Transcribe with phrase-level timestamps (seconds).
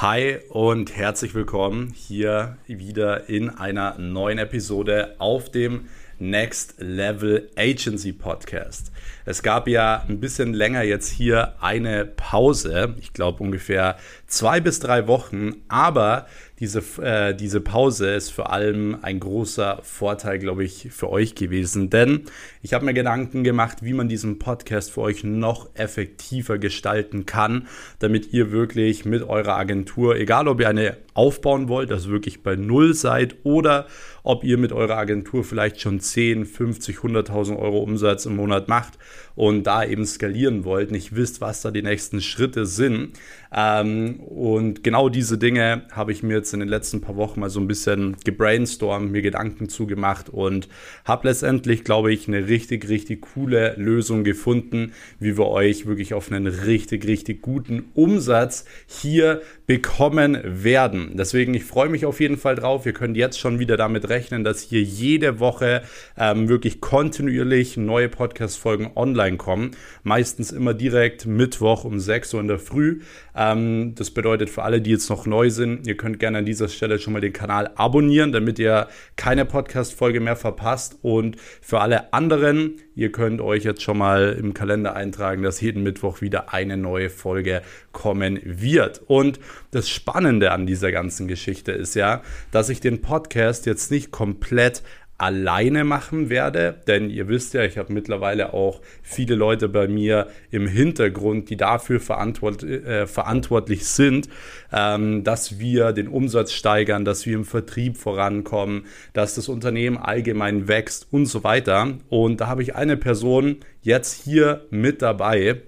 [0.00, 8.12] Hi und herzlich willkommen hier wieder in einer neuen Episode auf dem Next Level Agency
[8.12, 8.92] Podcast.
[9.24, 13.96] Es gab ja ein bisschen länger jetzt hier eine Pause, ich glaube ungefähr
[14.26, 16.26] zwei bis drei Wochen, aber
[16.60, 21.88] diese, äh, diese Pause ist vor allem ein großer Vorteil, glaube ich, für euch gewesen.
[21.88, 22.26] Denn
[22.60, 27.66] ich habe mir Gedanken gemacht, wie man diesen Podcast für euch noch effektiver gestalten kann,
[27.98, 32.56] damit ihr wirklich mit eurer Agentur, egal ob ihr eine aufbauen wollt, also wirklich bei
[32.56, 33.86] Null seid oder
[34.22, 38.94] ob ihr mit eurer Agentur vielleicht schon 10, 50, 100.000 Euro Umsatz im Monat macht
[39.34, 43.18] und da eben skalieren wollt, nicht wisst, was da die nächsten Schritte sind.
[43.52, 47.50] Ähm, und genau diese Dinge habe ich mir jetzt in den letzten paar Wochen mal
[47.50, 50.68] so ein bisschen gebrainstormt, mir Gedanken zugemacht und
[51.04, 56.30] habe letztendlich, glaube ich, eine richtig, richtig coole Lösung gefunden, wie wir euch wirklich auf
[56.30, 61.12] einen richtig, richtig guten Umsatz hier bekommen werden.
[61.14, 62.86] Deswegen, ich freue mich auf jeden Fall drauf.
[62.86, 65.82] Ihr könnt jetzt schon wieder damit rechnen, dass hier jede Woche
[66.16, 69.72] ähm, wirklich kontinuierlich neue Podcast-Folgen online kommen.
[70.02, 73.00] Meistens immer direkt Mittwoch um 6 Uhr in der Früh.
[73.40, 76.68] Ähm, das bedeutet für alle, die jetzt noch neu sind, ihr könnt gerne an dieser
[76.68, 80.98] Stelle schon mal den Kanal abonnieren, damit ihr keine Podcast-Folge mehr verpasst.
[81.00, 85.82] Und für alle anderen, ihr könnt euch jetzt schon mal im Kalender eintragen, dass jeden
[85.82, 89.00] Mittwoch wieder eine neue Folge kommen wird.
[89.06, 94.10] Und das Spannende an dieser ganzen Geschichte ist ja, dass ich den Podcast jetzt nicht
[94.10, 94.82] komplett
[95.20, 100.28] alleine machen werde, denn ihr wisst ja, ich habe mittlerweile auch viele Leute bei mir
[100.50, 104.28] im Hintergrund, die dafür verantwort äh, verantwortlich sind,
[104.72, 110.68] ähm, dass wir den Umsatz steigern, dass wir im Vertrieb vorankommen, dass das Unternehmen allgemein
[110.68, 111.98] wächst und so weiter.
[112.08, 115.60] Und da habe ich eine Person jetzt hier mit dabei,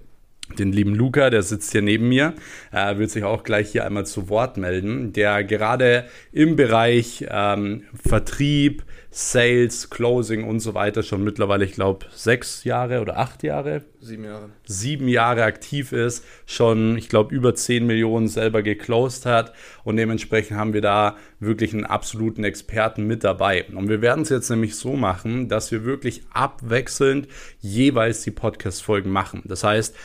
[0.57, 2.33] den lieben Luca, der sitzt hier neben mir,
[2.71, 7.83] äh, wird sich auch gleich hier einmal zu Wort melden, der gerade im Bereich ähm,
[7.93, 8.83] Vertrieb,
[9.15, 13.83] Sales, Closing und so weiter schon mittlerweile, ich glaube, sechs Jahre oder acht Jahre?
[14.01, 14.49] Sieben Jahre.
[14.65, 20.57] Sieben Jahre aktiv ist, schon, ich glaube, über zehn Millionen selber geclosed hat und dementsprechend
[20.57, 23.65] haben wir da wirklich einen absoluten Experten mit dabei.
[23.65, 27.27] Und wir werden es jetzt nämlich so machen, dass wir wirklich abwechselnd
[27.59, 29.43] jeweils die Podcast-Folgen machen.
[29.45, 29.95] Das heißt,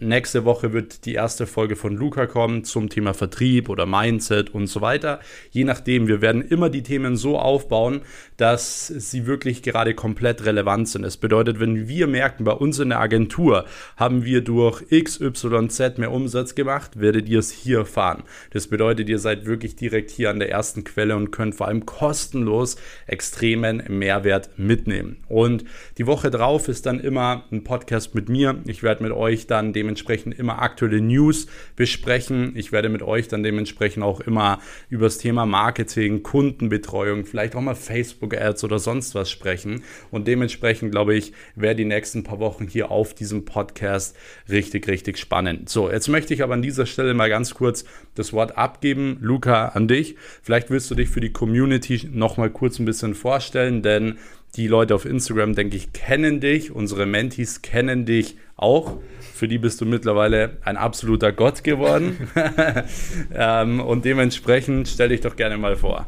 [0.00, 4.68] Nächste Woche wird die erste Folge von Luca kommen zum Thema Vertrieb oder Mindset und
[4.68, 5.18] so weiter.
[5.50, 8.02] Je nachdem, wir werden immer die Themen so aufbauen,
[8.36, 11.02] dass sie wirklich gerade komplett relevant sind.
[11.02, 13.64] Es bedeutet, wenn wir merken, bei uns in der Agentur
[13.96, 18.22] haben wir durch X, Y, Z mehr Umsatz gemacht, werdet ihr es hier fahren.
[18.52, 21.86] Das bedeutet, ihr seid wirklich direkt hier an der ersten Quelle und könnt vor allem
[21.86, 22.76] kostenlos
[23.08, 25.16] extremen Mehrwert mitnehmen.
[25.26, 25.64] Und
[25.98, 28.62] die Woche drauf ist dann immer ein Podcast mit mir.
[28.64, 32.52] Ich werde mit euch dann dem dementsprechend immer aktuelle News besprechen.
[32.56, 34.60] Ich werde mit euch dann dementsprechend auch immer
[34.90, 39.82] über das Thema Marketing, Kundenbetreuung, vielleicht auch mal Facebook-Ads oder sonst was sprechen.
[40.10, 44.14] Und dementsprechend, glaube ich, wäre die nächsten paar Wochen hier auf diesem Podcast
[44.50, 45.70] richtig, richtig spannend.
[45.70, 49.16] So, jetzt möchte ich aber an dieser Stelle mal ganz kurz das Wort abgeben.
[49.22, 50.16] Luca, an dich.
[50.42, 54.18] Vielleicht willst du dich für die Community noch mal kurz ein bisschen vorstellen, denn
[54.56, 56.70] die Leute auf Instagram, denke ich, kennen dich.
[56.70, 58.98] Unsere Mentees kennen dich auch.
[59.34, 62.28] Für die bist du mittlerweile ein absoluter Gott geworden.
[63.34, 66.06] ähm, und dementsprechend stell dich doch gerne mal vor.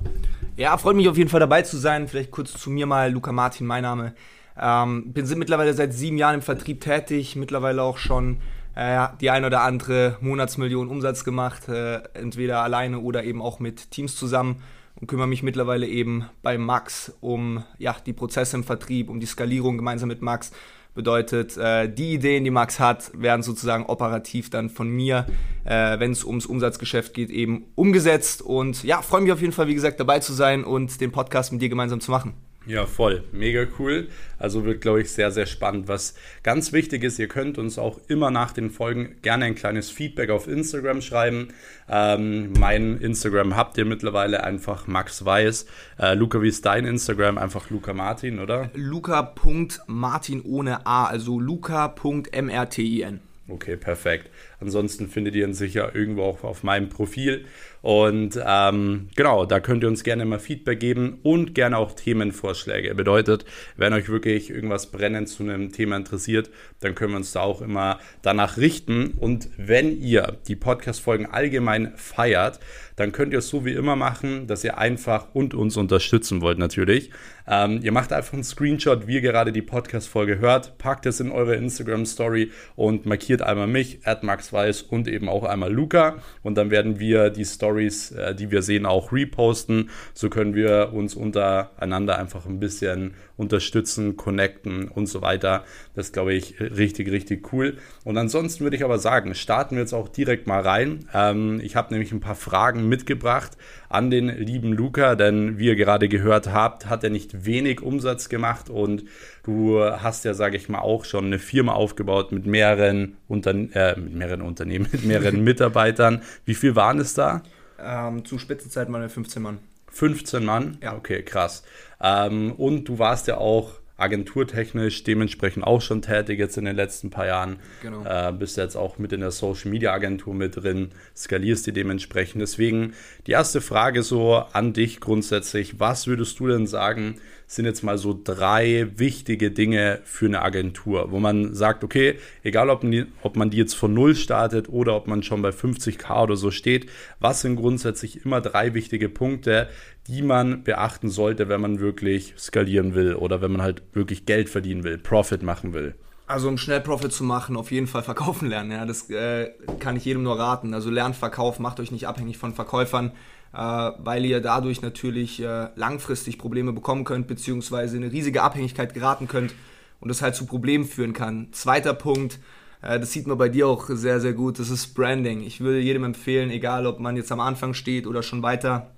[0.56, 2.09] Ja, freut mich auf jeden Fall dabei zu sein.
[2.09, 4.15] Vielleicht kurz zu mir mal, Luca Martin, mein Name.
[4.61, 8.39] Ähm, bin mittlerweile seit sieben Jahren im Vertrieb tätig, mittlerweile auch schon
[8.75, 13.91] äh, die ein oder andere Monatsmillion Umsatz gemacht, äh, entweder alleine oder eben auch mit
[13.91, 14.62] Teams zusammen
[15.00, 19.27] und kümmere mich mittlerweile eben bei Max um ja, die Prozesse im Vertrieb, um die
[19.27, 20.53] Skalierung gemeinsam mit Max.
[20.94, 25.25] Bedeutet, äh, die Ideen, die Max hat, werden sozusagen operativ dann von mir,
[25.65, 28.43] äh, wenn es ums Umsatzgeschäft geht, eben umgesetzt.
[28.43, 31.53] Und ja, freue mich auf jeden Fall, wie gesagt, dabei zu sein und den Podcast
[31.53, 32.34] mit dir gemeinsam zu machen.
[32.66, 33.25] Ja, voll.
[33.32, 34.09] Mega cool.
[34.38, 35.88] Also wird, glaube ich, sehr, sehr spannend.
[35.88, 39.91] Was ganz wichtig ist, ihr könnt uns auch immer nach den Folgen gerne ein kleines
[39.91, 41.48] Feedback auf Instagram schreiben.
[41.88, 45.66] Ähm, mein Instagram habt ihr mittlerweile einfach Max Weiß.
[45.98, 47.39] Äh, Luca, wie ist dein Instagram?
[47.39, 48.71] Einfach Luca Martin, oder?
[48.74, 53.21] Luca.martin ohne A, also luca.mrtin.
[53.48, 54.30] Okay, perfekt.
[54.60, 57.47] Ansonsten findet ihr ihn sicher irgendwo auch auf meinem Profil.
[57.83, 62.95] Und ähm, genau, da könnt ihr uns gerne mal Feedback geben und gerne auch Themenvorschläge.
[62.95, 63.47] Bedeutet,
[63.77, 67.62] wenn euch wirklich irgendwas brennend zu einem Thema interessiert, dann können wir uns da auch
[67.62, 69.15] immer danach richten.
[69.18, 72.60] Und wenn ihr die Podcast-Folgen allgemein feiert,
[72.97, 76.59] dann könnt ihr es so wie immer machen, dass ihr einfach und uns unterstützen wollt
[76.59, 77.10] natürlich.
[77.48, 81.33] Ähm, ihr macht einfach einen Screenshot, wie ihr gerade die Podcast-Folge hört, packt es in
[81.33, 86.17] eure Instagram-Story und markiert einmal mich, at Max Weiß und eben auch einmal Luca.
[86.43, 89.91] Und dann werden wir die Stories, äh, die wir sehen, auch reposten.
[90.15, 95.65] So können wir uns untereinander einfach ein bisschen unterstützen, connecten und so weiter.
[95.95, 97.79] Das glaube ich, richtig, richtig cool.
[98.05, 101.07] Und ansonsten würde ich aber sagen, starten wir jetzt auch direkt mal rein.
[101.15, 103.57] Ähm, ich habe nämlich ein paar Fragen mitgebracht
[103.89, 108.29] an den lieben Luca, denn wie ihr gerade gehört habt, hat er nicht wenig Umsatz
[108.29, 109.05] gemacht und
[109.51, 113.99] du hast ja, sage ich mal, auch schon eine Firma aufgebaut mit mehreren, Unter äh,
[113.99, 116.23] mit mehreren Unternehmen, mit mehreren Mitarbeitern.
[116.45, 117.43] Wie viel waren es da?
[117.83, 119.59] Ähm, zu Spitzenzeiten waren wir 15 Mann.
[119.91, 120.79] 15 Mann?
[120.83, 120.97] Ja.
[120.97, 121.65] Okay, krass.
[122.01, 127.11] Ähm, und du warst ja auch agenturtechnisch dementsprechend auch schon tätig jetzt in den letzten
[127.11, 127.57] paar Jahren.
[127.83, 128.03] Genau.
[128.05, 132.41] Äh, bist jetzt auch mit in der Social Media Agentur mit drin, skalierst die dementsprechend.
[132.41, 132.95] Deswegen
[133.27, 135.81] die erste Frage so an dich grundsätzlich.
[135.81, 137.17] Was würdest du denn sagen,
[137.51, 142.15] sind jetzt mal so drei wichtige Dinge für eine Agentur, wo man sagt, okay,
[142.45, 142.85] egal ob,
[143.23, 146.53] ob man die jetzt von Null startet oder ob man schon bei 50k oder so
[146.53, 146.89] steht,
[147.19, 149.69] was sind grundsätzlich immer drei wichtige Punkte,
[150.07, 154.49] die man beachten sollte, wenn man wirklich skalieren will oder wenn man halt wirklich Geld
[154.49, 155.97] verdienen will, Profit machen will?
[156.29, 158.71] Also um schnell Profit zu machen, auf jeden Fall verkaufen lernen.
[158.71, 159.51] Ja, das äh,
[159.81, 160.73] kann ich jedem nur raten.
[160.73, 163.11] Also lernt Verkauf, macht euch nicht abhängig von Verkäufern.
[163.53, 168.95] Äh, weil ihr dadurch natürlich äh, langfristig Probleme bekommen könnt, beziehungsweise in eine riesige Abhängigkeit
[168.95, 169.55] geraten könnt
[169.99, 171.49] und das halt zu Problemen führen kann.
[171.53, 172.39] Zweiter Punkt,
[172.81, 175.43] äh, das sieht man bei dir auch sehr, sehr gut, das ist Branding.
[175.43, 178.93] Ich würde jedem empfehlen, egal ob man jetzt am Anfang steht oder schon weiter,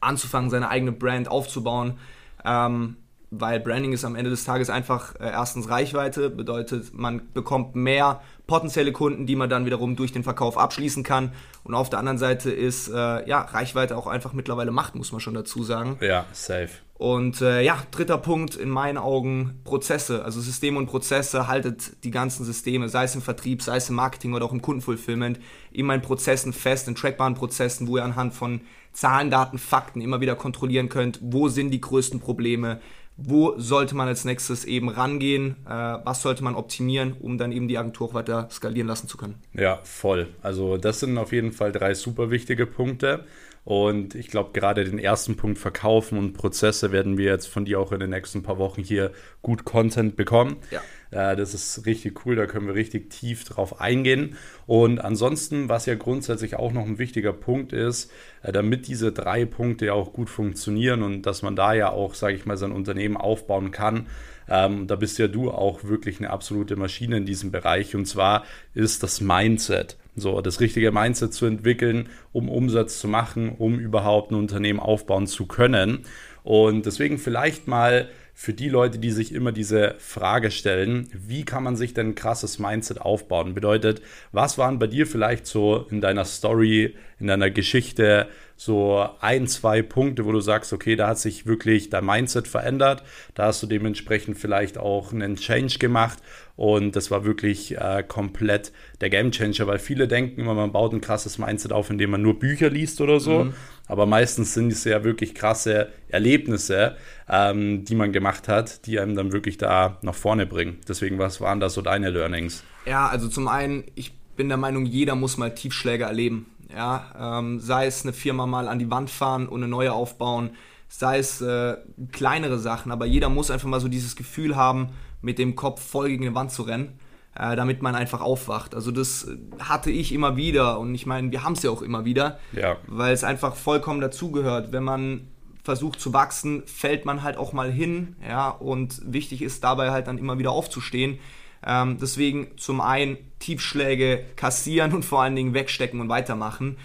[0.00, 1.98] anzufangen, seine eigene Brand aufzubauen.
[2.44, 2.96] Ähm,
[3.30, 8.22] weil Branding ist am Ende des Tages einfach äh, erstens Reichweite, bedeutet, man bekommt mehr
[8.46, 11.32] potenzielle Kunden, die man dann wiederum durch den Verkauf abschließen kann.
[11.64, 15.20] Und auf der anderen Seite ist äh, ja Reichweite auch einfach mittlerweile Macht, muss man
[15.20, 15.98] schon dazu sagen.
[16.00, 16.70] Ja, safe.
[16.94, 20.24] Und äh, ja, dritter Punkt in meinen Augen Prozesse.
[20.24, 23.94] Also Systeme und Prozesse haltet die ganzen Systeme, sei es im Vertrieb, sei es im
[23.94, 25.38] Marketing oder auch im Kundenfulfillment,
[25.70, 28.62] immer in Prozessen fest, in trackbaren Prozessen, wo ihr anhand von
[28.98, 32.80] Zahlen, Daten, Fakten immer wieder kontrollieren könnt, wo sind die größten Probleme,
[33.16, 37.68] wo sollte man als nächstes eben rangehen, äh, was sollte man optimieren, um dann eben
[37.68, 39.36] die Agentur auch weiter skalieren lassen zu können.
[39.52, 40.26] Ja, voll.
[40.42, 43.24] Also das sind auf jeden Fall drei super wichtige Punkte.
[43.62, 47.78] Und ich glaube, gerade den ersten Punkt Verkaufen und Prozesse werden wir jetzt von dir
[47.78, 49.12] auch in den nächsten paar Wochen hier
[49.42, 50.56] gut Content bekommen.
[50.72, 50.80] Ja.
[51.10, 54.36] Das ist richtig cool, da können wir richtig tief drauf eingehen.
[54.66, 58.10] Und ansonsten, was ja grundsätzlich auch noch ein wichtiger Punkt ist,
[58.42, 62.14] äh, damit diese drei Punkte ja auch gut funktionieren und dass man da ja auch,
[62.14, 64.06] sage ich mal, sein Unternehmen aufbauen kann,
[64.50, 67.94] ähm, da bist ja du auch wirklich eine absolute Maschine in diesem Bereich.
[67.94, 68.44] Und zwar
[68.74, 69.96] ist das Mindset.
[70.16, 75.26] So, das richtige Mindset zu entwickeln, um Umsatz zu machen, um überhaupt ein Unternehmen aufbauen
[75.26, 76.04] zu können.
[76.42, 78.08] Und deswegen vielleicht mal
[78.40, 82.14] für die Leute, die sich immer diese Frage stellen, wie kann man sich denn ein
[82.14, 83.52] krasses Mindset aufbauen?
[83.52, 84.00] Bedeutet,
[84.30, 88.28] was waren bei dir vielleicht so in deiner Story, in deiner Geschichte
[88.60, 93.04] so ein, zwei Punkte, wo du sagst, okay, da hat sich wirklich dein Mindset verändert,
[93.34, 96.18] da hast du dementsprechend vielleicht auch einen Change gemacht
[96.56, 100.92] und das war wirklich äh, komplett der Game Changer, weil viele denken immer, man baut
[100.92, 103.54] ein krasses Mindset auf, indem man nur Bücher liest oder so, mhm.
[103.86, 106.96] aber meistens sind es ja wirklich krasse Erlebnisse,
[107.28, 110.78] ähm, die man gemacht hat, die einem dann wirklich da nach vorne bringen.
[110.88, 112.64] Deswegen, was waren da so deine Learnings?
[112.86, 116.46] Ja, also zum einen, ich bin der Meinung, jeder muss mal Tiefschläge erleben.
[116.74, 120.50] Ja, ähm, sei es eine Firma mal an die Wand fahren und eine neue aufbauen,
[120.88, 121.76] sei es äh,
[122.12, 124.90] kleinere Sachen, aber jeder muss einfach mal so dieses Gefühl haben,
[125.22, 126.98] mit dem Kopf voll gegen die Wand zu rennen,
[127.34, 128.74] äh, damit man einfach aufwacht.
[128.74, 129.28] Also das
[129.58, 132.76] hatte ich immer wieder und ich meine, wir haben es ja auch immer wieder, ja.
[132.86, 134.72] weil es einfach vollkommen dazugehört.
[134.72, 135.28] Wenn man
[135.64, 140.06] versucht zu wachsen, fällt man halt auch mal hin, ja, und wichtig ist dabei halt
[140.06, 141.18] dann immer wieder aufzustehen
[141.66, 143.16] ähm, deswegen zum einen
[143.48, 146.76] Tiefschläge kassieren und vor allen Dingen wegstecken und weitermachen.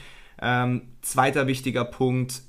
[0.42, 2.42] Ähm, zweiter wichtiger Punkt,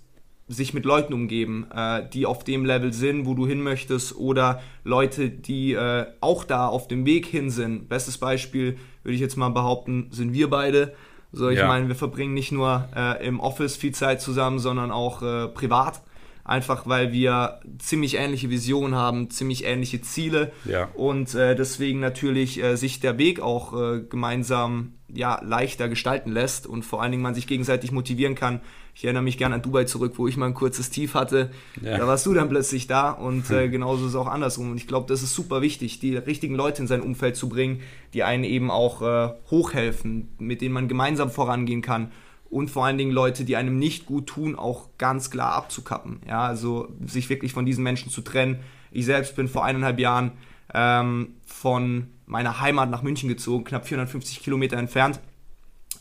[0.46, 4.62] sich mit Leuten umgeben, äh, die auf dem Level sind, wo du hin möchtest, oder
[4.84, 7.88] Leute, die äh, auch da auf dem Weg hin sind.
[7.88, 10.94] Bestes Beispiel würde ich jetzt mal behaupten, sind wir beide.
[11.32, 11.66] So, ich ja.
[11.66, 16.02] meine, wir verbringen nicht nur äh, im Office viel Zeit zusammen, sondern auch äh, privat
[16.44, 20.88] einfach weil wir ziemlich ähnliche Visionen haben, ziemlich ähnliche Ziele ja.
[20.94, 26.66] und äh, deswegen natürlich äh, sich der Weg auch äh, gemeinsam ja, leichter gestalten lässt
[26.66, 28.60] und vor allen Dingen man sich gegenseitig motivieren kann.
[28.94, 31.50] Ich erinnere mich gerne an Dubai zurück, wo ich mal ein kurzes Tief hatte.
[31.80, 31.98] Ja.
[31.98, 34.70] Da warst du dann plötzlich da und äh, genauso ist es auch andersrum.
[34.72, 37.80] Und ich glaube, das ist super wichtig, die richtigen Leute in sein Umfeld zu bringen,
[38.12, 42.12] die einen eben auch äh, hochhelfen, mit denen man gemeinsam vorangehen kann
[42.54, 46.20] und vor allen Dingen Leute, die einem nicht gut tun, auch ganz klar abzukappen.
[46.28, 48.60] Ja, also sich wirklich von diesen Menschen zu trennen.
[48.92, 50.30] Ich selbst bin vor eineinhalb Jahren
[50.72, 55.18] ähm, von meiner Heimat nach München gezogen, knapp 450 Kilometer entfernt.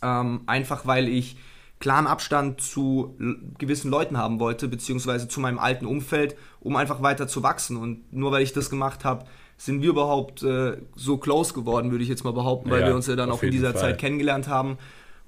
[0.04, 1.38] Ähm, einfach weil ich
[1.80, 3.18] klaren Abstand zu
[3.58, 7.78] gewissen Leuten haben wollte, beziehungsweise zu meinem alten Umfeld, um einfach weiter zu wachsen.
[7.78, 9.26] Und nur weil ich das gemacht habe,
[9.58, 12.96] sind wir überhaupt äh, so close geworden, würde ich jetzt mal behaupten, weil ja, wir
[12.96, 13.82] uns ja dann auch in dieser Fall.
[13.82, 14.78] Zeit kennengelernt haben.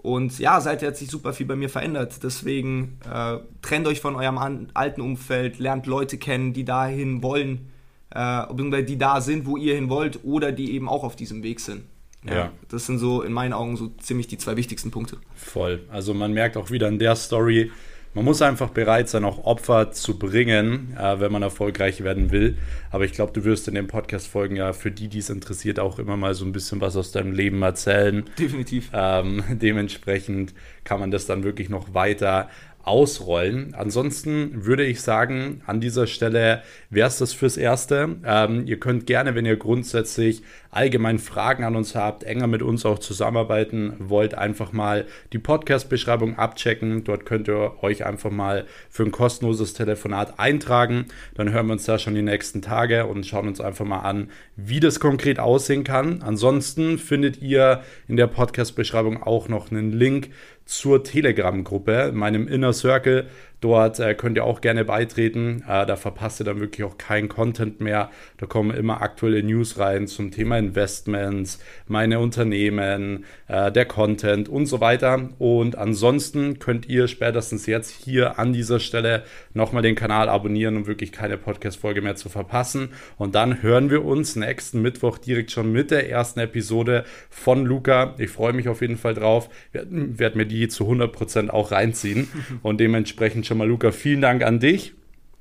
[0.05, 2.23] Und ja, seither hat sich super viel bei mir verändert.
[2.23, 4.37] Deswegen äh, trennt euch von eurem
[4.73, 7.71] alten Umfeld, lernt Leute kennen, die dahin wollen,
[8.11, 11.59] äh, die da sind, wo ihr hin wollt oder die eben auch auf diesem Weg
[11.59, 11.85] sind.
[12.23, 12.51] Ja, ja.
[12.69, 15.17] Das sind so in meinen Augen so ziemlich die zwei wichtigsten Punkte.
[15.35, 15.83] Voll.
[15.89, 17.71] Also man merkt auch wieder in der Story,
[18.15, 22.57] man muss einfach bereit sein, auch Opfer zu bringen, äh, wenn man erfolgreich werden will.
[22.89, 25.99] Aber ich glaube, du wirst in den Podcast-Folgen ja für die, die es interessiert, auch
[25.99, 28.23] immer mal so ein bisschen was aus deinem Leben erzählen.
[28.39, 28.89] Definitiv.
[28.93, 30.53] Ähm, dementsprechend
[30.85, 32.49] kann man das dann wirklich noch weiter
[32.85, 33.73] ausrollen.
[33.75, 38.15] Ansonsten würde ich sagen, an dieser Stelle wäre es das fürs Erste.
[38.23, 40.43] Ähm, ihr könnt gerne, wenn ihr grundsätzlich
[40.75, 46.37] allgemein Fragen an uns habt, enger mit uns auch zusammenarbeiten wollt, einfach mal die Podcast-Beschreibung
[46.37, 47.03] abchecken.
[47.03, 51.05] Dort könnt ihr euch einfach mal für ein kostenloses Telefonat eintragen.
[51.33, 54.29] Dann hören wir uns da schon die nächsten Tage und schauen uns einfach mal an,
[54.55, 56.21] wie das konkret aussehen kann.
[56.21, 60.29] Ansonsten findet ihr in der Podcast-Beschreibung auch noch einen Link
[60.65, 63.27] zur Telegram-Gruppe, meinem Inner Circle.
[63.65, 65.63] Dort äh, könnt ihr auch gerne beitreten.
[65.67, 68.11] Äh, da verpasst ihr dann wirklich auch keinen Content mehr.
[68.37, 71.57] Da kommen immer aktuelle News rein zum Thema Investments,
[71.87, 75.29] meine Unternehmen, äh, der Content und so weiter.
[75.39, 79.23] Und ansonsten könnt ihr spätestens jetzt hier an dieser Stelle
[79.55, 82.89] nochmal den Kanal abonnieren, um wirklich keine Podcast-Folge mehr zu verpassen.
[83.17, 88.13] Und dann hören wir uns nächsten Mittwoch direkt schon mit der ersten Episode von Luca.
[88.19, 89.49] Ich freue mich auf jeden Fall drauf.
[89.71, 92.27] Werde mir die zu 100% auch reinziehen
[92.61, 94.93] und dementsprechend schon schon mal, Luca, vielen Dank an dich.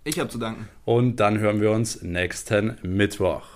[0.04, 0.68] Ich habe zu danken.
[0.85, 3.54] Und dann hören wir uns nächsten Mittwoch.